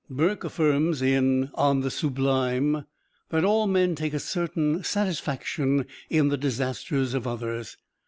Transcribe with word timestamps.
Burke 0.09 0.43
affirms, 0.43 0.99
in 1.03 1.51
"On 1.53 1.81
the 1.81 1.91
Sublime," 1.91 2.87
that 3.29 3.45
all 3.45 3.67
men 3.67 3.93
take 3.93 4.15
a 4.15 4.19
certain 4.19 4.83
satisfaction 4.83 5.85
in 6.09 6.29
the 6.29 6.37
disasters 6.37 7.13
of 7.13 7.27
others. 7.27 7.77